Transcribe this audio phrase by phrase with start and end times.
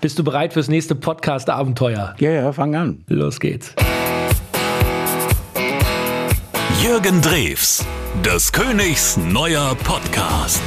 [0.00, 2.14] Bist du bereit fürs nächste Podcast-Abenteuer?
[2.18, 3.04] Ja, ja, fang an.
[3.06, 3.74] Los geht's.
[6.82, 7.84] Jürgen Drews,
[8.24, 10.62] des Königs neuer Podcast.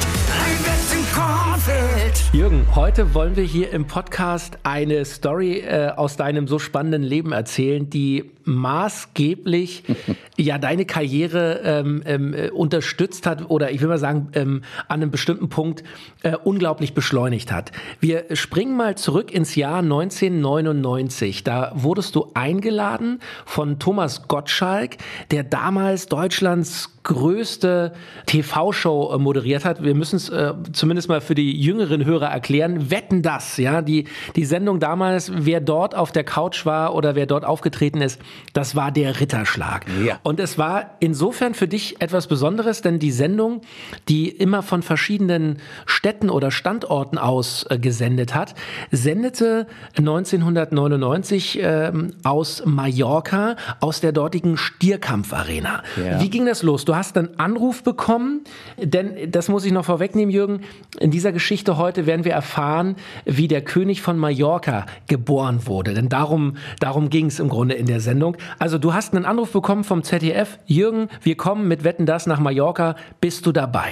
[2.34, 7.30] Jürgen, heute wollen wir hier im Podcast eine Story äh, aus deinem so spannenden Leben
[7.30, 9.84] erzählen, die maßgeblich
[10.36, 15.00] ja deine Karriere ähm, ähm, äh, unterstützt hat oder ich will mal sagen ähm, an
[15.00, 15.84] einem bestimmten Punkt
[16.24, 17.70] äh, unglaublich beschleunigt hat.
[18.00, 21.44] Wir springen mal zurück ins Jahr 1999.
[21.44, 24.96] Da wurdest du eingeladen von Thomas Gottschalk,
[25.30, 27.92] der damals Deutschlands größte
[28.26, 29.82] TV-Show äh, moderiert hat.
[29.82, 32.90] Wir müssen es äh, zumindest mal für die jüngeren Hörer erklären.
[32.90, 37.26] Wetten das, ja, die, die Sendung damals, wer dort auf der Couch war oder wer
[37.26, 38.20] dort aufgetreten ist,
[38.54, 39.86] das war der Ritterschlag.
[40.04, 40.18] Ja.
[40.22, 43.60] Und es war insofern für dich etwas Besonderes, denn die Sendung,
[44.08, 48.54] die immer von verschiedenen Städten oder Standorten aus äh, gesendet hat,
[48.90, 49.66] sendete
[49.98, 55.82] 1999 äh, aus Mallorca, aus der dortigen Stierkampfarena.
[56.02, 56.20] Ja.
[56.22, 56.86] Wie ging das los?
[56.86, 58.44] Du Du hast einen Anruf bekommen,
[58.80, 60.60] denn das muss ich noch vorwegnehmen, Jürgen.
[61.00, 65.92] In dieser Geschichte heute werden wir erfahren, wie der König von Mallorca geboren wurde.
[65.92, 68.36] Denn darum, darum ging es im Grunde in der Sendung.
[68.60, 70.60] Also du hast einen Anruf bekommen vom ZDF.
[70.66, 72.94] Jürgen, wir kommen mit Wetten das nach Mallorca.
[73.20, 73.90] Bist du dabei?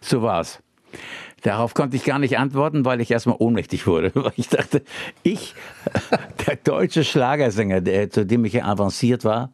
[0.00, 0.60] So war's.
[1.44, 4.12] Darauf konnte ich gar nicht antworten, weil ich erstmal ohnmächtig wurde.
[4.36, 4.82] Ich dachte,
[5.22, 5.54] ich,
[6.46, 9.52] der deutsche Schlagersänger, der, zu dem ich ja avanciert war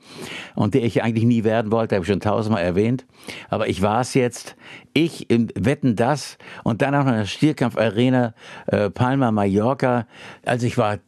[0.55, 3.07] und der ich eigentlich nie werden wollte, habe ich schon tausendmal erwähnt.
[3.49, 4.55] Aber ich war es jetzt.
[4.95, 8.35] Ich im Wetten das und dann auch noch in der Stierkampf-Arena
[8.69, 10.07] äh, Palma, Mallorca.
[10.47, 10.99] Also ich war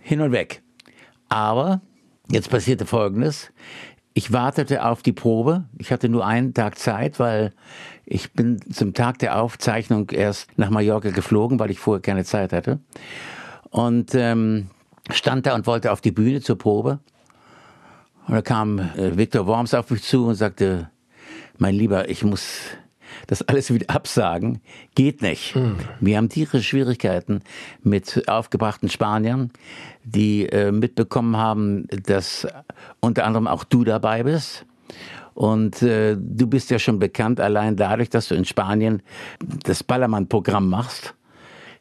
[0.00, 0.62] hin und weg.
[1.28, 1.80] Aber
[2.30, 3.52] jetzt passierte Folgendes.
[4.14, 5.64] Ich wartete auf die Probe.
[5.78, 7.52] Ich hatte nur einen Tag Zeit, weil
[8.10, 12.54] ich bin zum Tag der Aufzeichnung erst nach Mallorca geflogen, weil ich vorher keine Zeit
[12.54, 12.80] hatte.
[13.68, 14.70] Und ähm,
[15.10, 17.00] stand da und wollte auf die Bühne zur Probe.
[18.26, 20.90] Und da kam äh, Viktor Worms auf mich zu und sagte,
[21.58, 22.60] mein Lieber, ich muss
[23.26, 24.62] das alles wieder absagen.
[24.94, 25.54] Geht nicht.
[25.54, 25.76] Mhm.
[26.00, 27.42] Wir haben tierische Schwierigkeiten
[27.82, 29.50] mit aufgebrachten Spaniern,
[30.04, 32.46] die äh, mitbekommen haben, dass
[33.00, 34.64] unter anderem auch du dabei bist.
[35.38, 39.02] Und äh, du bist ja schon bekannt allein dadurch, dass du in Spanien
[39.38, 41.14] das Ballermann-Programm machst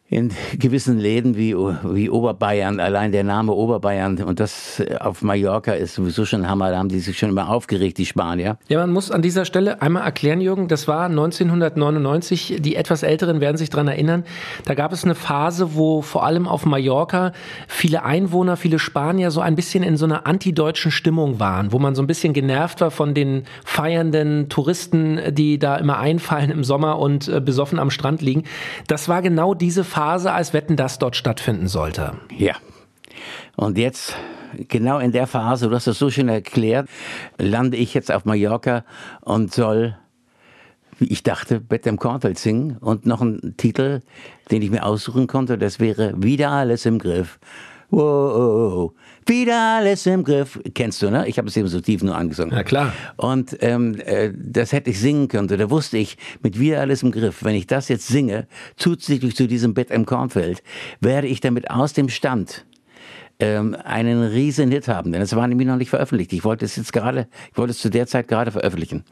[0.09, 5.95] in gewissen Läden wie, wie Oberbayern, allein der Name Oberbayern und das auf Mallorca ist
[5.95, 8.57] sowieso schon Hammer, da haben die sich schon immer aufgeregt, die Spanier.
[8.69, 13.41] Ja, man muss an dieser Stelle einmal erklären, Jürgen, das war 1999, die etwas Älteren
[13.41, 14.23] werden sich daran erinnern,
[14.63, 17.33] da gab es eine Phase, wo vor allem auf Mallorca
[17.67, 21.95] viele Einwohner, viele Spanier so ein bisschen in so einer antideutschen Stimmung waren, wo man
[21.95, 26.99] so ein bisschen genervt war von den feiernden Touristen, die da immer einfallen im Sommer
[26.99, 28.43] und äh, besoffen am Strand liegen.
[28.87, 32.13] Das war genau diese Phase Phase, als Wetten das dort stattfinden sollte.
[32.37, 32.53] Ja.
[33.55, 34.15] Und jetzt,
[34.67, 36.87] genau in der Phase, du hast das so schön erklärt,
[37.39, 38.85] lande ich jetzt auf Mallorca
[39.21, 39.97] und soll,
[40.99, 44.01] wie ich dachte, im Kornfeld singen und noch einen Titel,
[44.51, 47.39] den ich mir aussuchen konnte, das wäre Wieder alles im Griff.
[47.89, 48.91] Wow,
[49.25, 50.59] wieder alles im Griff.
[50.75, 51.25] Kennst du, ne?
[51.27, 52.51] Ich habe es eben so tief nur angesungen.
[52.53, 52.93] Na klar.
[53.15, 55.47] Und ähm, äh, das hätte ich singen können.
[55.47, 59.47] Da wusste ich, mit wieder alles im Griff, wenn ich das jetzt singe, zusätzlich zu
[59.47, 60.63] diesem Bett im Kornfeld,
[60.99, 62.65] werde ich damit aus dem Stand
[63.39, 66.33] ähm, einen riesen Hit haben, denn es war nämlich noch nicht veröffentlicht.
[66.33, 69.03] Ich wollte es jetzt gerade, ich wollte es zu der Zeit gerade veröffentlichen.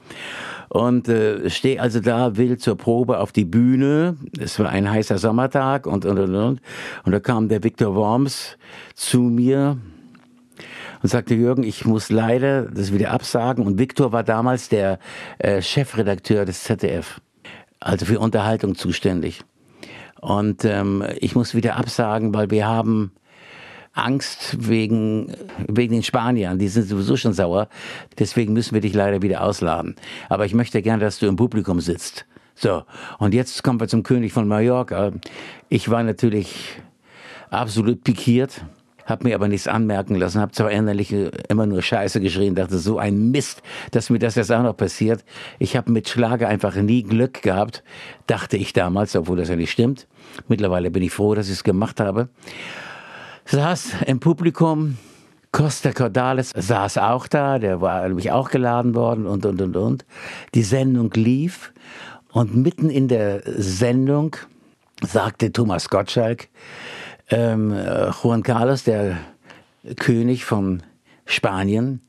[0.69, 4.17] Und äh, stehe also da, will zur Probe auf die Bühne.
[4.39, 6.61] Es war ein heißer Sommertag und, und, und, und.
[7.03, 8.57] Und da kam der Viktor Worms
[8.95, 9.77] zu mir
[11.03, 13.65] und sagte, Jürgen, ich muss leider das wieder absagen.
[13.65, 14.97] Und Viktor war damals der
[15.37, 17.21] äh, Chefredakteur des ZDF,
[17.79, 19.41] also für Unterhaltung zuständig.
[20.19, 23.11] Und ähm, ich muss wieder absagen, weil wir haben
[23.95, 25.33] Angst wegen,
[25.67, 26.59] wegen den Spaniern.
[26.59, 27.69] Die sind sowieso schon sauer.
[28.19, 29.95] Deswegen müssen wir dich leider wieder ausladen.
[30.29, 32.25] Aber ich möchte gerne, dass du im Publikum sitzt.
[32.55, 32.83] So.
[33.19, 35.11] Und jetzt kommen wir zum König von Mallorca.
[35.69, 36.81] Ich war natürlich
[37.49, 38.61] absolut pikiert.
[39.05, 41.13] Hab mir aber nichts anmerken lassen, hab zwar innerlich
[41.47, 43.61] immer nur Scheiße geschrien, dachte so ein Mist,
[43.91, 45.23] dass mir das jetzt auch noch passiert.
[45.59, 47.83] Ich habe mit Schlager einfach nie Glück gehabt,
[48.25, 50.07] dachte ich damals, obwohl das ja nicht stimmt.
[50.47, 52.29] Mittlerweile bin ich froh, dass ich es gemacht habe
[53.45, 54.97] saß im Publikum.
[55.51, 60.05] Costa Cordalis saß auch da, der war nämlich auch geladen worden und, und, und, und.
[60.53, 61.71] Die Sendung lief
[62.33, 64.35] und mitten in der Sendung
[65.01, 66.49] sagte Thomas Gottschalk,
[67.29, 67.73] ähm,
[68.21, 69.17] Juan Carlos, der
[69.95, 70.83] König von
[71.25, 72.01] Spanien,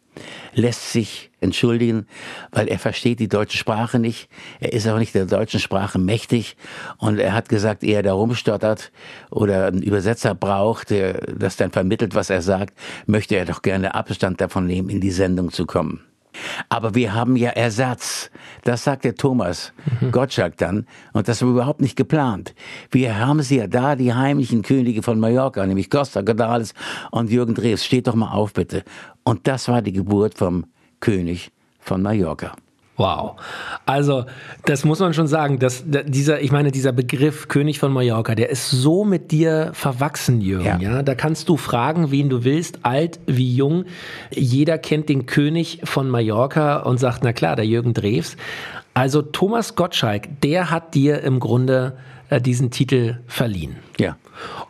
[0.55, 2.07] lässt sich entschuldigen,
[2.51, 4.29] weil er versteht die deutsche Sprache nicht.
[4.61, 6.57] Er ist auch nicht der deutschen Sprache mächtig.
[6.99, 8.93] Und er hat gesagt, ehe er da rumstottert
[9.31, 12.77] oder einen Übersetzer braucht, der das dann vermittelt, was er sagt,
[13.07, 16.03] möchte er doch gerne Abstand davon nehmen, in die Sendung zu kommen.
[16.69, 18.31] Aber wir haben ja Ersatz.
[18.65, 20.13] Das sagt der Thomas mhm.
[20.13, 20.87] Gottschalk dann.
[21.13, 22.55] Und das war überhaupt nicht geplant.
[22.91, 26.75] Wir haben sie ja da, die heimlichen Könige von Mallorca, nämlich Costa Godales
[27.11, 27.85] und Jürgen Drews.
[27.85, 28.83] Steht doch mal auf, bitte.
[29.25, 30.67] Und das war die Geburt vom
[31.01, 32.55] König von Mallorca.
[32.97, 33.37] Wow.
[33.85, 34.25] Also,
[34.65, 38.49] das muss man schon sagen, dass dieser, ich meine, dieser Begriff König von Mallorca, der
[38.49, 40.79] ist so mit dir verwachsen, Jürgen, ja.
[40.79, 41.03] ja.
[41.03, 43.85] Da kannst du fragen, wen du willst, alt wie jung.
[44.31, 48.37] Jeder kennt den König von Mallorca und sagt, na klar, der Jürgen Drews.
[48.97, 51.99] Also, Thomas Gottschalk, der hat dir im Grunde
[52.31, 53.77] äh, diesen Titel verliehen.
[54.01, 54.17] Ja.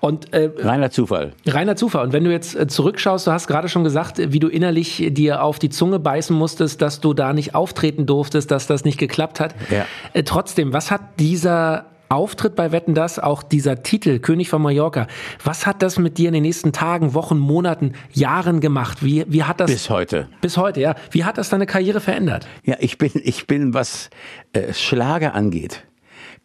[0.00, 1.32] Und, äh, reiner Zufall.
[1.46, 2.06] Reiner Zufall.
[2.06, 5.44] Und wenn du jetzt äh, zurückschaust, du hast gerade schon gesagt, wie du innerlich dir
[5.44, 9.38] auf die Zunge beißen musstest, dass du da nicht auftreten durftest, dass das nicht geklappt
[9.38, 9.54] hat.
[9.70, 9.86] Ja.
[10.12, 15.06] Äh, trotzdem, was hat dieser Auftritt bei Wetten das, auch dieser Titel König von Mallorca,
[15.42, 19.04] was hat das mit dir in den nächsten Tagen, Wochen, Monaten, Jahren gemacht?
[19.04, 20.28] Wie, wie hat das bis heute?
[20.40, 20.94] Bis heute, ja.
[21.10, 22.46] Wie hat das deine Karriere verändert?
[22.64, 24.10] Ja, ich bin, ich bin, was
[24.52, 25.84] äh, Schlager angeht,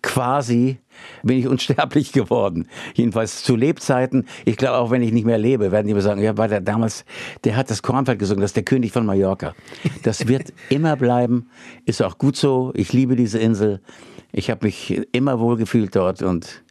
[0.01, 0.79] quasi
[1.23, 2.67] bin ich unsterblich geworden.
[2.93, 4.25] Jedenfalls zu Lebzeiten.
[4.45, 6.61] Ich glaube, auch wenn ich nicht mehr lebe, werden die mir sagen, ja, weil der
[6.61, 7.05] damals,
[7.43, 9.53] der hat das Kornfeld gesungen, das ist der König von Mallorca.
[10.03, 11.49] Das wird immer bleiben,
[11.85, 12.71] ist auch gut so.
[12.75, 13.81] Ich liebe diese Insel.
[14.31, 16.63] Ich habe mich immer wohlgefühlt dort und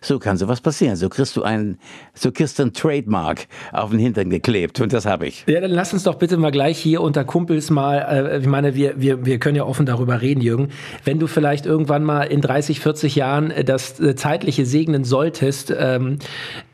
[0.00, 0.96] so kann sowas passieren.
[0.96, 1.78] So kriegst du einen,
[2.14, 5.44] so kriegst du ein Trademark auf den Hintern geklebt und das habe ich.
[5.46, 8.74] Ja, dann lass uns doch bitte mal gleich hier unter Kumpels mal, äh, ich meine,
[8.74, 10.68] wir, wir, wir können ja offen darüber reden, Jürgen.
[11.04, 15.74] Wenn du vielleicht irgendwann mal in 30, 40 Jahren äh, das äh, Zeitliche segnen solltest,
[15.76, 16.18] ähm,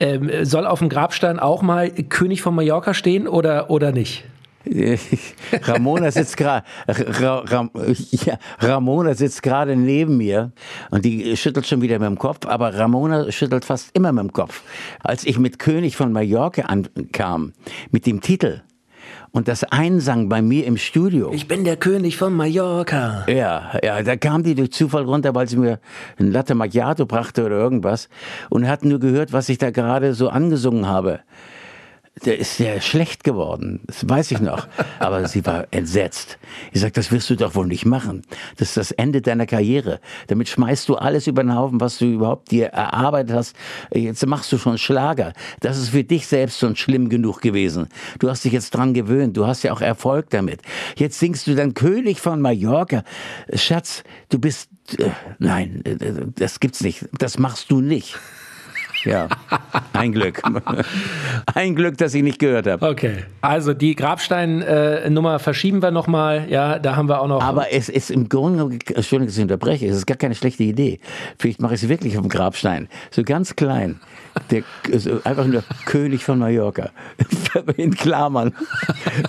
[0.00, 4.24] ähm, soll auf dem Grabstein auch mal König von Mallorca stehen oder, oder nicht?
[5.62, 7.44] Ramona sitzt gerade Ra,
[8.10, 10.52] ja, Ramona sitzt gerade neben mir
[10.90, 14.32] und die schüttelt schon wieder mit dem Kopf, aber Ramona schüttelt fast immer mit dem
[14.32, 14.62] Kopf.
[15.00, 17.52] Als ich mit König von Mallorca ankam,
[17.90, 18.62] mit dem Titel,
[19.32, 21.32] und das einsang bei mir im Studio.
[21.32, 23.26] Ich bin der König von Mallorca.
[23.28, 25.80] Ja, ja, da kam die durch Zufall runter, weil sie mir
[26.18, 28.08] ein Latte Macchiato brachte oder irgendwas
[28.48, 31.20] und hat nur gehört, was ich da gerade so angesungen habe
[32.24, 33.80] der ist sehr schlecht geworden.
[33.86, 34.68] Das weiß ich noch.
[35.00, 36.38] Aber sie war entsetzt.
[36.72, 38.22] Ich sagte, das wirst du doch wohl nicht machen.
[38.56, 40.00] Das ist das Ende deiner Karriere.
[40.28, 43.56] Damit schmeißt du alles über den Haufen, was du überhaupt dir erarbeitet hast.
[43.92, 45.32] Jetzt machst du schon Schlager.
[45.60, 47.88] Das ist für dich selbst schon schlimm genug gewesen.
[48.20, 49.36] Du hast dich jetzt dran gewöhnt.
[49.36, 50.62] Du hast ja auch Erfolg damit.
[50.96, 53.02] Jetzt singst du dann König von Mallorca.
[53.52, 55.10] Schatz, du bist, äh,
[55.40, 55.96] nein, äh,
[56.36, 57.06] das gibt's nicht.
[57.18, 58.16] Das machst du nicht.
[59.04, 59.28] Ja,
[59.92, 60.42] ein Glück.
[61.54, 62.86] Ein Glück, dass ich nicht gehört habe.
[62.86, 66.46] Okay, also die Grabstein-Nummer verschieben wir nochmal.
[66.48, 67.42] Ja, da haben wir auch noch.
[67.42, 71.00] Aber es ist im Grunde, Entschuldigung, dass ich unterbreche, es ist gar keine schlechte Idee.
[71.38, 72.88] Vielleicht mache ich es wirklich auf dem Grabstein.
[73.10, 74.00] So ganz klein.
[74.50, 74.62] Der,
[74.92, 76.90] also einfach nur König von Mallorca.
[77.76, 78.52] In Klammern.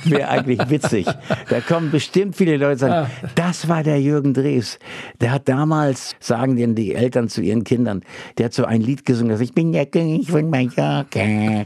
[0.04, 1.06] Wäre eigentlich witzig.
[1.50, 3.30] Da kommen bestimmt viele Leute und sagen, ah.
[3.36, 4.80] das war der Jürgen Drews.
[5.22, 8.02] Der hat damals, sagen denn die Eltern zu ihren Kindern,
[8.38, 11.06] der hat so ein Lied gesungen, das ich bin der König von Mallorca.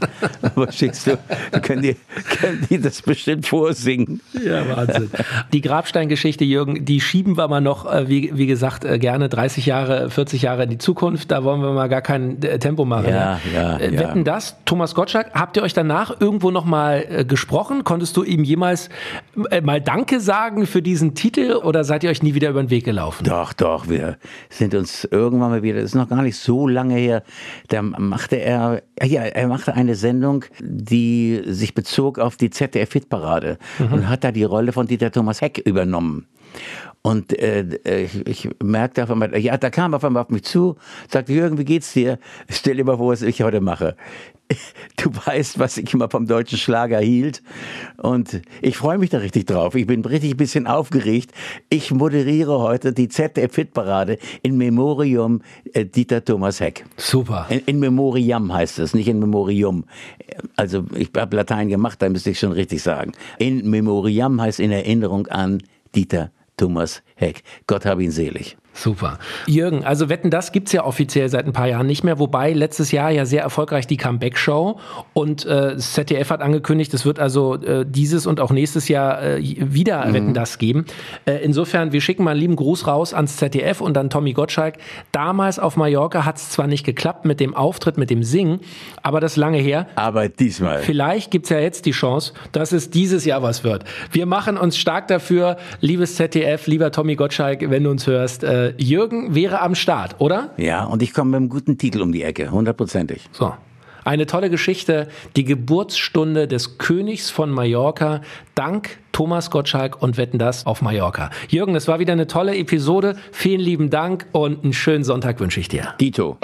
[0.54, 1.18] Verstehst du?
[1.60, 1.96] Können die,
[2.40, 4.20] können die das bestimmt vorsingen?
[4.32, 5.10] Ja, Wahnsinn.
[5.52, 9.66] Die Grabsteingeschichte, Jürgen, die schieben wir mal noch, äh, wie, wie gesagt, äh, gerne 30
[9.66, 11.30] Jahre, 40 Jahre in die Zukunft.
[11.30, 13.10] Da wollen wir mal gar kein äh, Tempo machen.
[13.10, 13.98] Ja, ja, ja.
[13.98, 14.56] Wetten das?
[14.64, 17.84] Thomas Gottschalk, habt ihr euch danach irgendwo noch mal gesprochen?
[17.84, 18.88] Konntest du ihm jemals
[19.34, 22.84] mal Danke sagen für diesen Titel oder seid ihr euch nie wieder über den Weg
[22.84, 23.24] gelaufen?
[23.24, 24.18] Doch, doch, wir
[24.48, 27.22] sind uns irgendwann mal wieder, das ist noch gar nicht so lange her,
[27.68, 33.92] da machte er, ja, er machte eine Sendung, die sich bezog auf die ZDF-Hitparade mhm.
[33.92, 36.26] und hat da die Rolle von Dieter Thomas Heck übernommen.
[37.02, 37.64] Und äh,
[38.02, 40.76] ich, ich merkte auf einmal, ja, da kam auf einmal auf mich zu,
[41.08, 42.18] sagte, Jürgen, wie geht's dir?
[42.50, 43.96] Stell dir mal vor, was ich heute mache.
[44.96, 47.42] Du weißt, was ich immer vom deutschen Schlager hielt.
[47.96, 49.74] Und ich freue mich da richtig drauf.
[49.74, 51.32] Ich bin richtig ein bisschen aufgeregt.
[51.70, 55.40] Ich moderiere heute die ZDF-Hitparade in Memorium
[55.72, 56.84] äh, Dieter Thomas Heck.
[56.96, 57.46] Super.
[57.48, 59.84] In, in Memoriam heißt es, nicht in Memorium.
[60.56, 63.12] Also ich habe Latein gemacht, da müsste ich schon richtig sagen.
[63.38, 65.62] In Memoriam heißt in Erinnerung an
[65.94, 67.42] Dieter Thomas Heck.
[67.66, 68.56] Gott hab ihn selig.
[68.72, 69.18] Super.
[69.46, 72.92] Jürgen, also Wetten, das gibt's ja offiziell seit ein paar Jahren nicht mehr, wobei letztes
[72.92, 74.78] Jahr ja sehr erfolgreich die Comeback-Show
[75.12, 79.22] und äh, das ZDF hat angekündigt, es wird also äh, dieses und auch nächstes Jahr
[79.22, 80.14] äh, wieder mhm.
[80.14, 80.86] Wetten, das geben.
[81.26, 84.76] Äh, insofern, wir schicken mal einen lieben Gruß raus ans ZDF und an Tommy Gottschalk.
[85.12, 88.60] Damals auf Mallorca hat's zwar nicht geklappt mit dem Auftritt, mit dem Singen,
[89.02, 89.88] aber das lange her.
[89.96, 90.78] Aber diesmal.
[90.78, 93.84] Vielleicht gibt's ja jetzt die Chance, dass es dieses Jahr was wird.
[94.12, 98.74] Wir machen uns stark dafür, liebes ZDF, lieber Tommy Gottschalk, wenn du uns hörst, äh,
[98.76, 100.50] Jürgen wäre am Start, oder?
[100.56, 103.28] Ja, und ich komme mit einem guten Titel um die Ecke, hundertprozentig.
[103.32, 103.52] So.
[104.04, 108.22] Eine tolle Geschichte, die Geburtsstunde des Königs von Mallorca,
[108.54, 111.30] dank Thomas Gottschalk und Wetten das auf Mallorca.
[111.48, 113.16] Jürgen, es war wieder eine tolle Episode.
[113.32, 115.94] Vielen lieben Dank und einen schönen Sonntag wünsche ich dir.
[116.00, 116.38] Dito.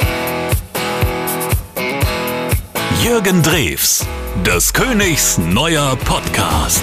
[3.03, 4.07] Jürgen Drews,
[4.45, 6.83] des Königs neuer Podcast.